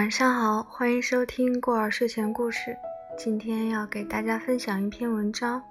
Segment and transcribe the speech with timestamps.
[0.00, 2.74] 晚上好，欢迎收听过儿睡前故事。
[3.18, 5.62] 今天要给大家分享一篇文章，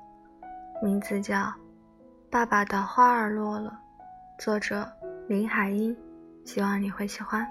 [0.83, 1.35] 名字叫
[2.29, 3.79] 《爸爸的花儿落了》，
[4.43, 4.87] 作者
[5.27, 5.97] 林海音。
[6.45, 7.43] 希望你会喜欢。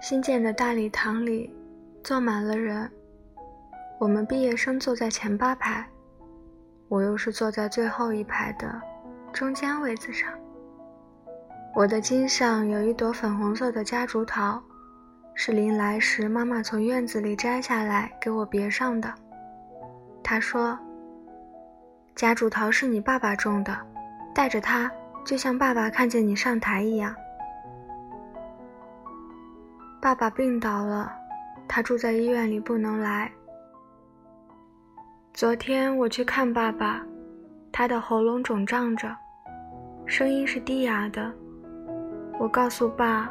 [0.00, 1.52] 新建的大礼堂里
[2.04, 2.88] 坐满了人，
[3.98, 5.84] 我们毕业生坐在前八排，
[6.86, 8.80] 我又是坐在最后一排的
[9.32, 10.32] 中间位子上。
[11.72, 14.60] 我的襟上有一朵粉红色的夹竹桃，
[15.34, 19.12] 是临来时妈妈从院子里摘下来给我别上的。
[20.22, 20.76] 她说
[22.16, 23.76] ：“夹竹桃是你爸爸种的，
[24.34, 24.90] 带着它，
[25.24, 27.14] 就像爸爸看见你上台一样。”
[30.02, 31.12] 爸爸病倒了，
[31.68, 33.30] 他住在医院里不能来。
[35.32, 37.00] 昨天我去看爸爸，
[37.70, 39.16] 他的喉咙肿胀着，
[40.04, 41.32] 声音是低哑的。
[42.40, 43.30] 我告诉爸，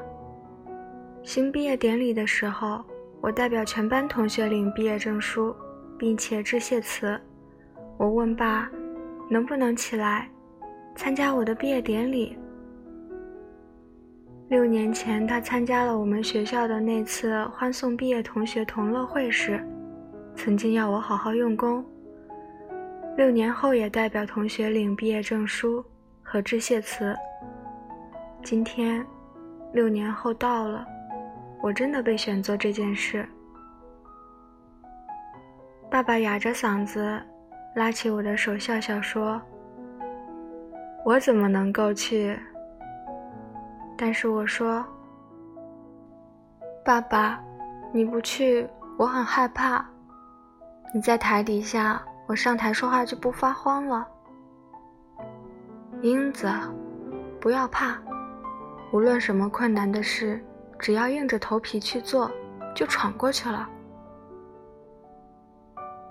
[1.23, 2.85] 新毕业典礼的时候，
[3.21, 5.53] 我代表全班同学领毕业证书，
[5.97, 7.19] 并且致谢词。
[7.97, 8.69] 我问爸，
[9.27, 10.29] 能不能起来
[10.95, 12.37] 参加我的毕业典礼？
[14.47, 19.59] 六年前，他参加了我们学校的那次欢送毕业同学同乐会时，
[20.35, 21.83] 曾经要我好好用功。
[23.17, 25.83] 六年后，也代表同学领毕业证书
[26.21, 27.15] 和致谢词。
[28.41, 29.05] 今天，
[29.73, 30.85] 六年后到了，
[31.61, 33.27] 我真的被选做这件事。
[35.89, 37.21] 爸爸哑着嗓子，
[37.75, 39.39] 拉起我的手，笑笑说
[41.05, 42.39] ：“我怎么能够去？”
[43.97, 44.83] 但是我说
[46.83, 47.39] ：“爸爸，
[47.91, 49.85] 你不去，我很害怕。
[50.93, 54.07] 你在台底下，我上台说话就不发慌了。”
[56.01, 56.49] 英子，
[57.39, 57.99] 不要怕。
[58.91, 60.43] 无论什么困难的事，
[60.79, 62.31] 只要硬着头皮去做，
[62.75, 63.69] 就闯过去了。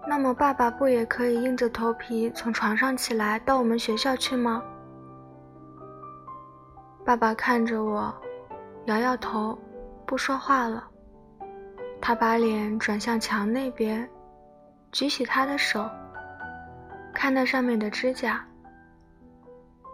[0.06, 4.62] 那么，爸爸不也可以硬着头皮从床上起来到我们学校去吗？
[7.04, 8.14] 爸爸看着我，
[8.84, 9.58] 摇摇头，
[10.06, 10.88] 不说话了。
[12.00, 14.08] 他把脸转向墙那边，
[14.92, 15.90] 举起他的手，
[17.12, 18.44] 看那上面的指甲，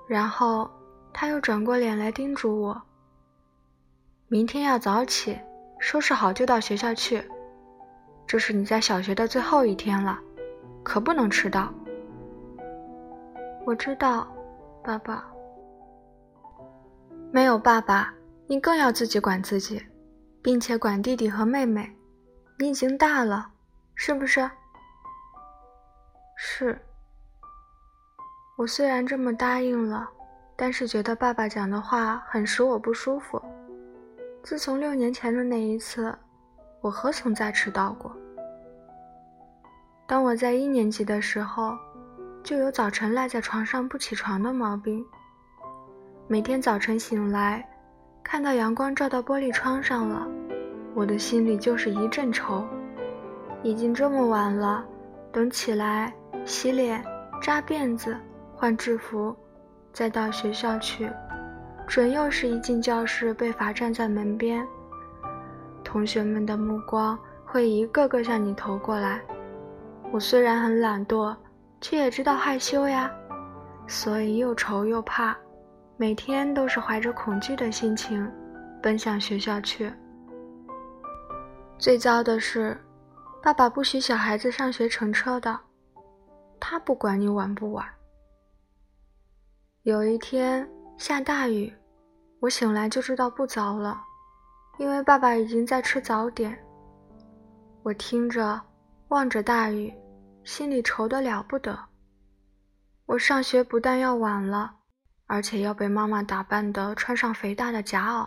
[0.06, 0.70] 然后。
[1.14, 2.82] 他又转过脸来叮嘱我
[4.26, 5.38] ：“明天要早起，
[5.78, 7.24] 收拾好就到学校去。
[8.26, 10.18] 这是你在小学的最后一天了，
[10.82, 11.72] 可不能迟到。”
[13.64, 14.26] 我知道，
[14.82, 15.24] 爸爸。
[17.30, 18.12] 没有爸爸，
[18.48, 19.80] 你更要自己管自己，
[20.42, 21.90] 并且管弟弟和妹妹。
[22.58, 23.50] 你已经大了，
[23.94, 24.50] 是不是？
[26.36, 26.78] 是。
[28.56, 30.10] 我虽然这么答应了。
[30.56, 33.42] 但是觉得爸爸讲的话很使我不舒服。
[34.42, 36.14] 自从六年前的那一次，
[36.80, 38.14] 我何曾再迟到过？
[40.06, 41.74] 当我在一年级的时候，
[42.42, 45.04] 就有早晨赖在床上不起床的毛病。
[46.28, 47.66] 每天早晨醒来，
[48.22, 50.28] 看到阳光照到玻璃窗上了，
[50.94, 52.64] 我的心里就是一阵愁。
[53.62, 54.84] 已经这么晚了，
[55.32, 56.12] 等起来
[56.44, 57.02] 洗脸、
[57.40, 58.14] 扎辫子、
[58.54, 59.34] 换制服。
[59.94, 61.08] 再到学校去，
[61.86, 64.66] 准又是一进教室被罚站在门边。
[65.84, 67.16] 同学们的目光
[67.46, 69.22] 会一个个向你投过来。
[70.10, 71.34] 我虽然很懒惰，
[71.80, 73.08] 却也知道害羞呀，
[73.86, 75.36] 所以又愁又怕，
[75.96, 78.28] 每天都是怀着恐惧的心情
[78.82, 79.92] 奔向学校去。
[81.78, 82.76] 最糟的是，
[83.40, 85.56] 爸爸不许小孩子上学乘车的，
[86.58, 87.86] 他不管你晚不晚。
[89.84, 91.70] 有一天下大雨，
[92.40, 94.02] 我醒来就知道不早了，
[94.78, 96.58] 因为爸爸已经在吃早点。
[97.82, 98.58] 我听着，
[99.08, 99.92] 望着大雨，
[100.42, 101.78] 心里愁得了不得。
[103.04, 104.74] 我上学不但要晚了，
[105.26, 108.26] 而且要被妈妈打扮的穿上肥大的夹袄，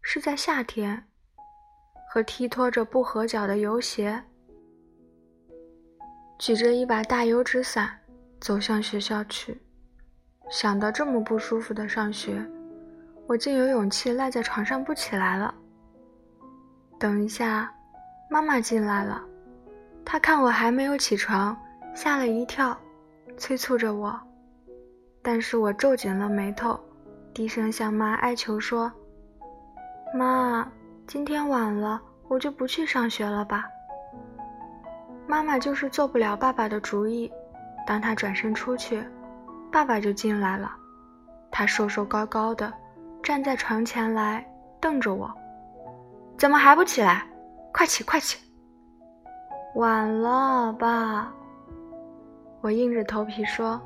[0.00, 1.06] 是在夏天，
[2.10, 4.24] 和踢拖着不合脚的油鞋，
[6.38, 8.00] 举着一把大油纸伞
[8.40, 9.61] 走向学校去。
[10.52, 12.44] 想到这么不舒服的上学，
[13.26, 15.54] 我竟有勇气赖在床上不起来了。
[16.98, 17.72] 等一下，
[18.28, 19.24] 妈妈进来了，
[20.04, 21.56] 她看我还没有起床，
[21.94, 22.76] 吓了一跳，
[23.38, 24.20] 催促着我。
[25.22, 26.78] 但是我皱紧了眉头，
[27.32, 28.92] 低声向妈哀求说
[30.14, 30.70] ：“妈，
[31.06, 33.64] 今天晚了，我就不去上学了吧。”
[35.26, 37.32] 妈妈就是做不了爸爸的主意，
[37.86, 39.02] 当她转身出去。
[39.72, 40.70] 爸爸就进来了，
[41.50, 42.70] 他瘦瘦高高的，
[43.22, 44.46] 站在床前来，
[44.78, 45.32] 瞪着我
[46.36, 47.26] ：“怎么还不起来？
[47.72, 48.38] 快起，快起！”
[49.76, 51.32] 晚了，爸。
[52.60, 53.80] 我硬着头皮说：“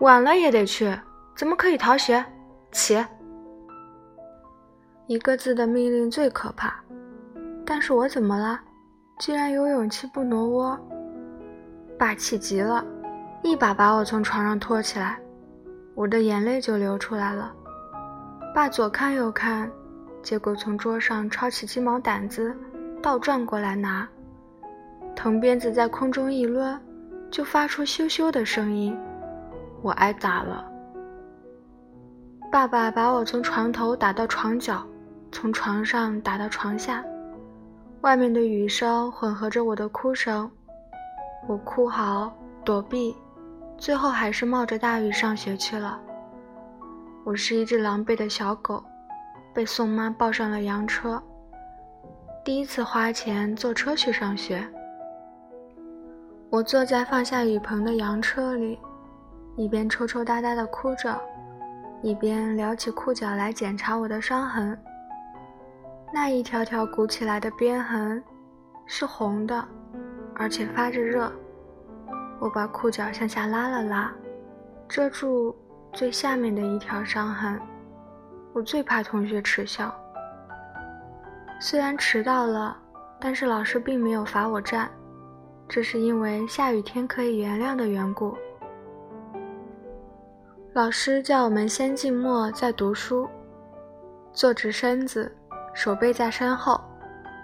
[0.00, 0.96] 晚了也得去，
[1.36, 2.24] 怎么可以逃学？
[2.70, 3.04] 起！”
[5.08, 6.74] 一个字的命令最可怕，
[7.66, 8.60] 但是我怎么了？
[9.18, 10.78] 居然有勇气不挪窝？
[11.98, 12.86] 爸气极了，
[13.42, 15.18] 一把把我从床上拖起来，
[15.94, 17.52] 我的眼泪就流出来了。
[18.54, 19.70] 爸左看右看，
[20.22, 22.54] 结果从桌上抄起鸡毛掸子，
[23.02, 24.08] 倒转过来拿，
[25.14, 26.78] 藤鞭子在空中一抡。
[27.30, 28.98] 就发出咻咻的声音，
[29.82, 30.64] 我挨打了。
[32.50, 34.82] 爸爸把我从床头打到床角，
[35.30, 37.04] 从床上打到床下，
[38.00, 40.50] 外面的雨声混合着我的哭声，
[41.46, 42.32] 我哭嚎
[42.64, 43.14] 躲避，
[43.78, 46.00] 最后还是冒着大雨上学去了。
[47.24, 48.82] 我是一只狼狈的小狗，
[49.54, 51.22] 被宋妈抱上了洋车，
[52.44, 54.66] 第一次花钱坐车去上学。
[56.50, 58.78] 我坐在放下雨棚的洋车里，
[59.56, 61.16] 一边抽抽搭搭地哭着，
[62.02, 64.76] 一边撩起裤脚来检查我的伤痕。
[66.12, 68.20] 那一条条鼓起来的鞭痕
[68.86, 69.64] 是红的，
[70.34, 71.30] 而且发着热。
[72.38, 74.12] 我把裤脚向下拉了拉，
[74.88, 75.56] 遮住
[75.92, 77.60] 最下面的一条伤痕。
[78.52, 79.94] 我最怕同学耻笑。
[81.60, 82.76] 虽然迟到了，
[83.20, 84.88] 但是老师并没有罚我站。
[85.68, 88.34] 这是因为下雨天可以原谅的缘故。
[90.72, 93.28] 老师叫我们先静默再读书，
[94.32, 95.30] 坐直身子，
[95.74, 96.80] 手背在身后，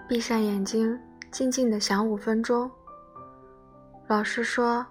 [0.07, 0.97] 闭上眼睛，
[1.29, 2.71] 静静的想五分钟。
[4.07, 4.85] 老师说：“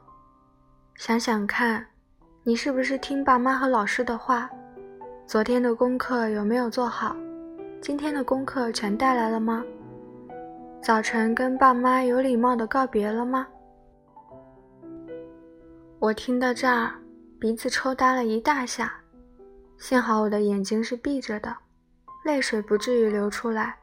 [0.99, 1.87] 想想看，
[2.43, 4.50] 你是不是听爸妈和老师的话？
[5.25, 7.14] 昨天的功课有没有做好？
[7.81, 9.64] 今天的功课全带来了吗？”
[10.82, 13.46] 早晨跟爸妈有礼貌的告别了吗？
[16.00, 16.90] 我听到这儿，
[17.38, 18.93] 鼻子抽搭了一大下，
[19.78, 21.56] 幸好我的眼睛是闭着的，
[22.25, 23.76] 泪水不至于流出来。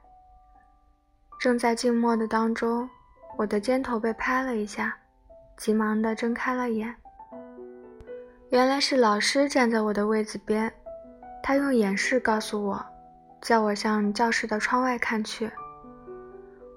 [1.40, 2.90] 正在静默的当中，
[3.38, 4.96] 我的肩头被拍了一下，
[5.62, 6.96] 急忙的睁开了眼。
[8.50, 10.74] 原来是老师站在我的位子边，
[11.44, 12.84] 他用眼示告诉我，
[13.44, 15.52] 叫我向教室的窗外看去。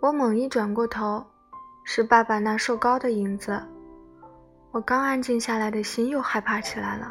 [0.03, 1.25] 我猛一转过头，
[1.87, 3.59] 是爸爸那瘦高的影子。
[4.71, 7.11] 我刚安静下来的心又害怕起来了。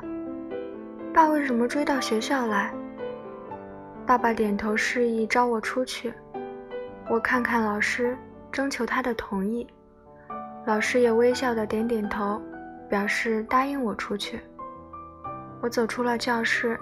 [1.12, 2.72] 爸为什么追到学校来？
[4.06, 6.14] 爸爸点头示意招我出去。
[7.10, 8.16] 我看看老师，
[8.52, 9.68] 征求他的同意。
[10.66, 12.42] 老师也微笑的点点头，
[12.90, 14.40] 表示答应我出去。
[15.62, 16.80] 我走出了教室，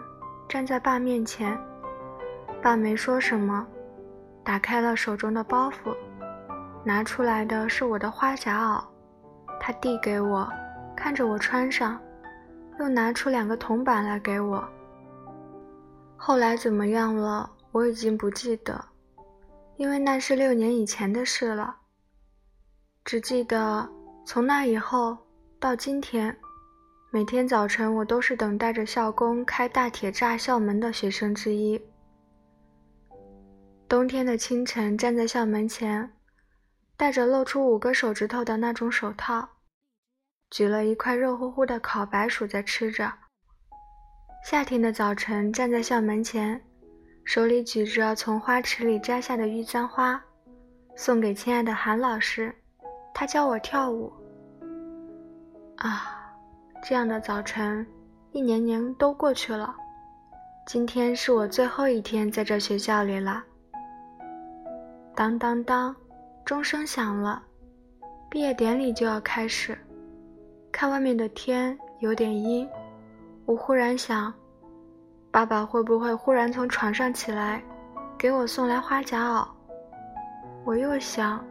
[0.48, 1.57] 站在爸面前。
[2.62, 3.66] 爸没说什么。
[4.44, 5.95] 打开了手中的包袱，
[6.83, 8.83] 拿出来的是我的花夹袄，
[9.60, 10.48] 他递给我，
[10.95, 12.00] 看着我穿上，
[12.80, 14.63] 又拿出两个铜板来给我。
[16.18, 18.83] 后来怎么样了，我已经不记得，
[19.78, 21.75] 因为那是六年以前的事了。
[23.03, 23.88] 只记得
[24.25, 25.18] 从那以后
[25.59, 26.35] 到今天，
[27.11, 31.81] 每天早晨我都是等待着校工开大铁栅校门的学生之一。
[33.90, 36.14] 冬天的清晨，站在校门前，
[36.95, 39.49] 戴着露出五个手指头的那种手套，
[40.49, 43.11] 举了一块热乎乎的烤白薯在吃着。
[44.45, 46.64] 夏天的早晨，站在校门前，
[47.25, 50.23] 手里举着从花池里摘下的玉簪花，
[50.95, 52.56] 送给亲爱的韩老师，
[53.13, 54.11] 他教我跳舞。
[55.77, 56.33] 啊，
[56.83, 57.85] 这样的早晨，
[58.31, 59.75] 一年年都过去了，
[60.68, 63.44] 今天是我最后一天在这学校里了。
[65.15, 65.95] 当当当，
[66.45, 67.41] 钟声响了，
[68.30, 69.77] 毕业典礼就要开始。
[70.71, 72.68] 看外面的天有点阴，
[73.45, 74.33] 我忽然想，
[75.30, 77.61] 爸爸会不会忽然从床上起来，
[78.18, 79.47] 给我送来花夹袄？
[80.63, 81.44] 我又想，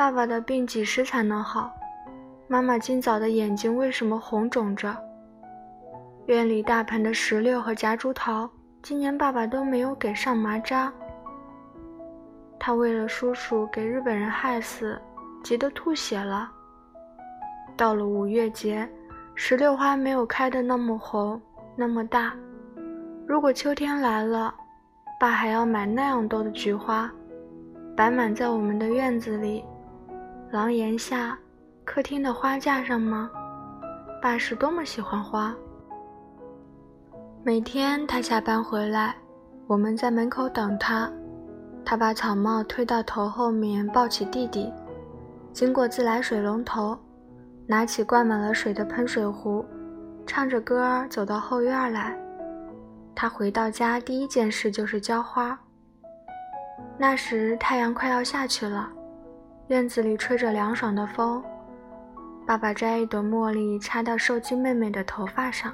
[0.00, 1.70] 爸爸的病几时才能好？
[2.48, 4.96] 妈妈今早的眼睛为什么红肿着？
[6.24, 8.48] 院里大盆的石榴和夹竹桃，
[8.80, 10.90] 今年爸爸都没有给上麻扎。
[12.58, 14.98] 他为了叔叔给日本人害死，
[15.44, 16.50] 急得吐血了。
[17.76, 18.88] 到了五月节，
[19.34, 21.38] 石榴花没有开得那么红，
[21.76, 22.32] 那么大。
[23.26, 24.54] 如果秋天来了，
[25.20, 27.12] 爸还要买那样多的菊花，
[27.94, 29.62] 摆满在我们的院子里、
[30.52, 31.38] 廊檐下、
[31.84, 33.30] 客厅的花架上吗？
[34.20, 35.54] 爸是多么喜欢花。
[37.44, 39.14] 每天他下班回来，
[39.68, 41.08] 我们在门口等他。
[41.84, 44.72] 他把草帽推到头后面，抱起弟弟，
[45.52, 46.98] 经过自来水龙头，
[47.64, 49.64] 拿起灌满了水的喷水壶，
[50.26, 52.18] 唱着歌儿走到后院来。
[53.14, 55.56] 他回到家第一件事就是浇花。
[56.98, 58.90] 那时太阳快要下去了，
[59.70, 61.40] 院子里吹着凉爽的风。
[62.44, 65.72] 爸爸摘一朵茉莉插到受惊妹妹的头发上。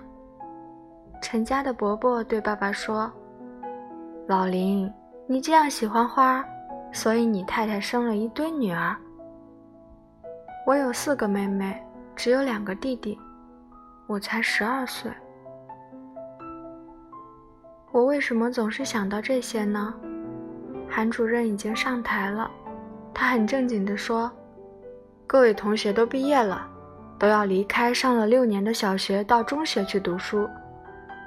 [1.22, 3.10] 陈家的伯伯对爸爸说
[4.28, 4.92] ：“老林，
[5.26, 6.44] 你这样喜欢花，
[6.92, 8.94] 所以你太太生了一堆女儿。
[10.66, 11.82] 我有四个妹妹，
[12.14, 13.18] 只有两个弟弟，
[14.06, 15.10] 我才十二岁。
[17.92, 19.94] 我为什么总是想到这些呢？”
[20.86, 22.50] 韩主任已经上台了，
[23.18, 24.30] 他很正经地说。
[25.26, 26.68] 各位同学都毕业了，
[27.18, 30.46] 都要离开上了六年的小学，到中学去读书。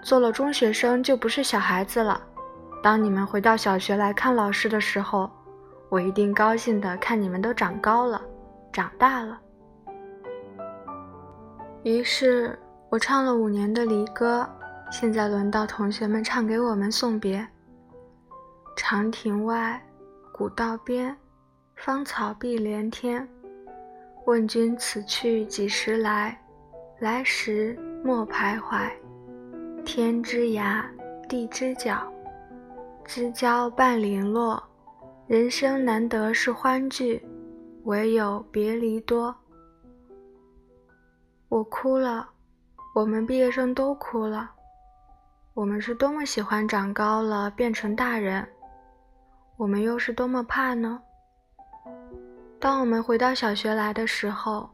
[0.04, 2.22] 做了中学生就不是小孩子了。
[2.84, 5.30] 当你们回到小学来看老师的时候，
[5.90, 8.22] 我一定高兴的看你们都长高了，
[8.72, 9.40] 长大了。
[11.82, 12.58] 于是
[12.90, 14.48] 我唱了五年的离歌，
[14.92, 17.46] 现在轮到同学们唱给我们送别。
[18.78, 19.82] 长亭外，
[20.32, 21.14] 古道边，
[21.80, 23.26] 芳草碧连天。
[24.26, 26.38] 问君此去几时来？
[27.00, 28.92] 来时莫徘徊。
[29.86, 30.84] 天之涯，
[31.30, 32.06] 地之角，
[33.06, 34.62] 知交半零落。
[35.26, 37.26] 人生难得是欢聚，
[37.86, 39.34] 唯有别离多。
[41.48, 42.28] 我哭了，
[42.94, 44.52] 我们毕业生都哭了。
[45.54, 48.46] 我们是多么喜欢长高了变成大人，
[49.56, 51.02] 我们又是多么怕呢？
[52.62, 54.70] 当我们回到小学来的时候，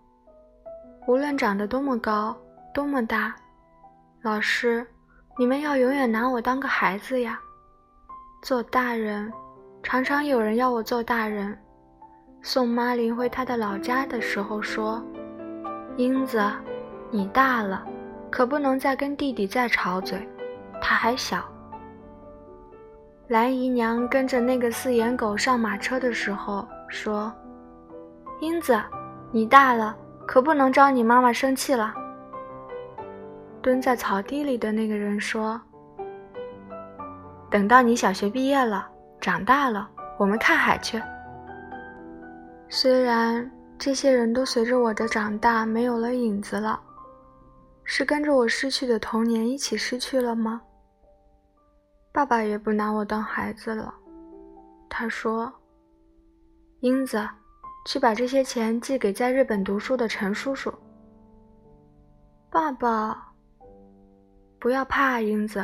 [1.06, 2.36] 无论长得多么高、
[2.74, 3.36] 多么大，
[4.24, 4.84] 老师，
[5.38, 7.40] 你们要永远拿我当个孩子呀。
[8.42, 9.32] 做大人，
[9.84, 11.56] 常常有人要我做大人。
[12.42, 15.00] 送妈林回她的老家的时候说
[15.96, 16.44] ：“英子，
[17.12, 17.86] 你大了，
[18.32, 20.28] 可不能再跟弟弟再吵嘴，
[20.82, 21.46] 他还小。”
[23.30, 27.32] 蓝姨娘跟着那个四眼狗上马车的时候说。
[28.42, 28.80] 英子，
[29.32, 29.96] 你大了，
[30.28, 31.94] 可不能招你妈妈生气了。
[33.62, 35.60] 蹲在草地里的那个人说
[37.50, 38.88] ：“等到你小学毕业了，
[39.22, 39.90] 长大了，
[40.20, 41.02] 我们看海去。”
[42.68, 43.50] 虽然
[43.80, 46.80] 这些人都随着我的长大没有了影子了，
[47.84, 50.62] 是跟着我失去的童年一起失去了吗？
[52.12, 53.94] 爸爸也不拿我当孩子了，
[54.90, 55.52] 他说
[56.82, 57.26] ：“英子。”
[57.86, 60.74] 去把这些钱寄给在日本读书的陈叔叔。
[62.50, 63.34] 爸爸，
[64.60, 65.64] 不要怕，英子，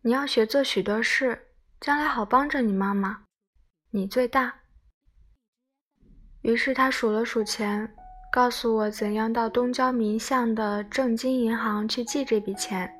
[0.00, 1.38] 你要学做许多事，
[1.80, 3.24] 将来好帮着你妈妈。
[3.90, 4.52] 你最大。
[6.42, 7.94] 于是他数了数钱，
[8.32, 12.90] 告诉我怎样到东郊民巷的正金银行去寄这笔钱。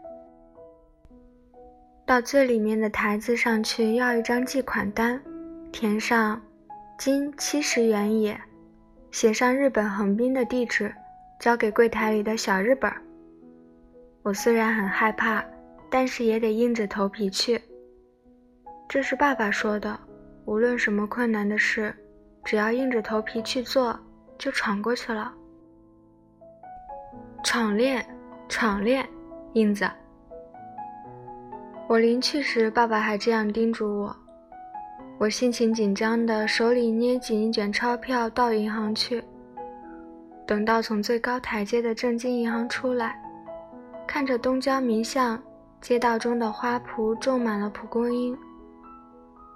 [2.06, 5.22] 到最里面的台子上去要一张寄款单，
[5.72, 6.40] 填上。
[6.96, 8.40] 今七十元也，
[9.10, 10.94] 写上日本横滨的地址，
[11.40, 12.90] 交给柜台里的小日本。
[14.22, 15.44] 我虽然很害怕，
[15.90, 17.60] 但是也得硬着头皮去。
[18.88, 19.98] 这是爸爸说的，
[20.44, 21.92] 无论什么困难的事，
[22.44, 23.98] 只要硬着头皮去做，
[24.38, 25.34] 就闯过去了。
[27.42, 28.06] 闯练，
[28.48, 29.06] 闯练，
[29.52, 29.90] 英子。
[31.88, 34.16] 我临去时，爸爸还这样叮嘱我。
[35.24, 39.24] 我心情紧张的，手里捏紧一卷钞票，到银行去。
[40.46, 43.18] 等到从最高台阶的正金银行出来，
[44.06, 45.42] 看着东郊民巷
[45.80, 48.36] 街道中的花圃种满了蒲公英，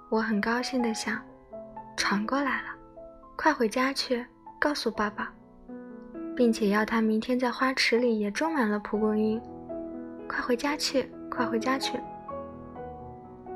[0.09, 1.21] 我很高兴的想：
[1.95, 2.69] 闯过来了，
[3.35, 4.25] 快回家去
[4.57, 5.31] 告诉爸爸，
[6.35, 9.39] 并且要他明天在花池里也种满了蒲公英。
[10.27, 11.99] 快回家去，快回家去。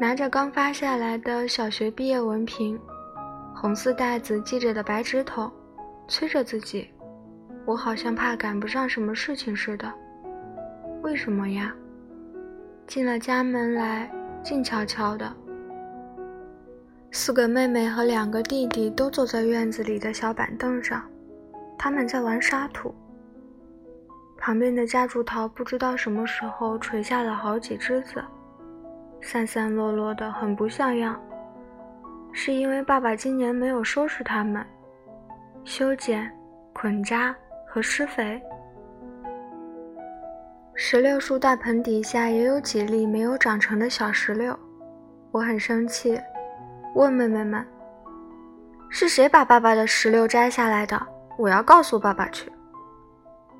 [0.03, 2.77] 拿着刚发下来的小学毕业文凭，
[3.55, 5.49] 红色袋子系着的白纸筒，
[6.09, 6.89] 催着自己。
[7.63, 9.89] 我好像怕赶不上什么事情似的。
[11.03, 11.73] 为什么呀？
[12.85, 14.11] 进了家门来，
[14.43, 15.33] 静悄悄的。
[17.11, 21.01] 四个妹妹和两个弟弟都坐在院子里的小板凳上，
[21.77, 22.93] 他们在玩沙土。
[24.37, 28.21] 旁边的夹竹桃不知道什么时候垂下了好几枝子。
[29.23, 31.19] 散散落落的，很不像样，
[32.33, 34.65] 是因为爸爸今年没有收拾它们，
[35.63, 36.29] 修剪、
[36.73, 37.33] 捆扎
[37.65, 38.41] 和施肥。
[40.75, 44.57] 石榴树大盆底下也有几粒没有长成的小石榴，
[45.31, 46.19] 我很生气，
[46.95, 47.65] 问妹妹们
[48.89, 50.99] ：“是谁把爸爸的石榴摘下来的？
[51.37, 52.51] 我要告诉爸爸去。”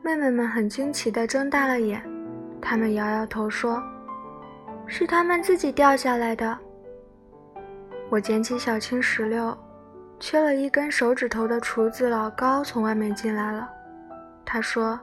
[0.04, 2.04] 妹妹们很惊奇地睁大了眼，
[2.60, 3.82] 她们摇摇头说
[4.88, 6.58] ：“是他们自己掉下来的。”
[8.10, 9.58] 我捡起小青石榴，
[10.20, 13.68] 缺了一根手指头的厨子老高从外面进来了。
[14.46, 15.00] 他说：“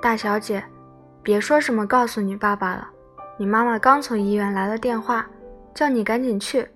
[0.00, 0.62] 大小姐，
[1.22, 2.88] 别说什么告诉你爸爸了，
[3.36, 5.26] 你妈妈刚从医院来了电话，
[5.74, 6.68] 叫你赶紧去。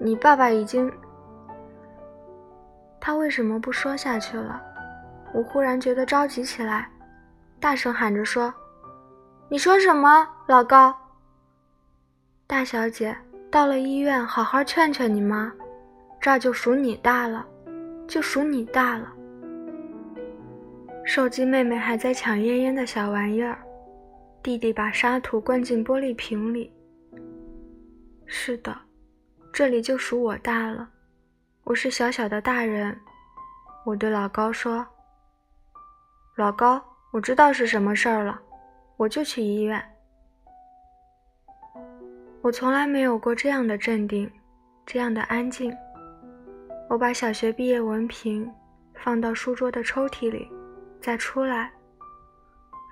[0.00, 0.92] 你爸爸已经……
[3.00, 4.60] 他为什么不说下去了？”
[5.32, 6.88] 我忽然觉得着急起来，
[7.60, 8.52] 大声喊着说
[9.48, 10.94] ：“你说什么，老高？
[12.46, 13.16] 大小姐
[13.50, 15.50] 到了医院，好好劝劝你妈，
[16.20, 17.46] 这儿就数你大了，
[18.06, 19.10] 就数你大了。”
[21.06, 23.58] 手机妹妹还在抢嫣嫣的小玩意儿，
[24.42, 26.70] 弟弟把沙土灌进玻璃瓶里。
[28.26, 28.76] 是的，
[29.52, 30.88] 这里就数我大了，
[31.64, 32.94] 我是小小的大人。
[33.84, 34.86] 我对老高说。
[36.36, 38.40] 老高，我知道是什么事儿了，
[38.96, 39.82] 我就去医院。
[42.44, 44.30] 我从来没有过这样的镇定，
[44.84, 45.74] 这样的安静。
[46.90, 48.52] 我把小学毕业文凭
[48.96, 50.46] 放到书桌的抽屉里，
[51.00, 51.72] 再出来。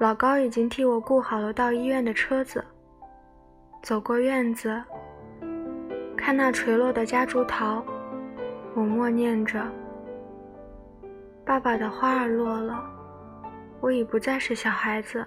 [0.00, 2.64] 老高已经替我雇好了到医院的车子。
[3.82, 4.82] 走过院子，
[6.16, 7.84] 看那垂落的夹竹桃，
[8.74, 9.62] 我默念着
[11.44, 12.82] ：“爸爸的花儿落了。”
[13.82, 15.22] 我已不再是小孩子。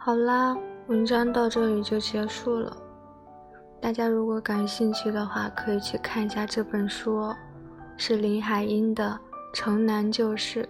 [0.00, 2.74] 好啦，文章到这里就结束了。
[3.80, 7.34] 大家如果感兴趣的话，可以去看一下这本书，
[7.96, 9.20] 是林海音的
[9.54, 10.62] 《城南旧事》，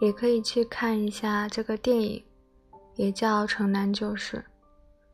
[0.00, 2.24] 也可以去看一下这个电影，
[2.94, 4.38] 也叫《城南旧事》。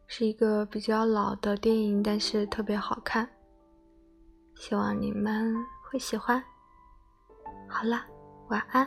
[0.07, 3.27] 是一个比较老的电影，但是特别好看，
[4.57, 5.57] 希望你们
[5.91, 6.41] 会喜欢。
[7.67, 8.03] 好了，
[8.51, 8.87] 晚安。